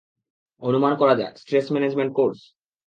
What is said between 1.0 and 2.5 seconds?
করা যাক, stress management course?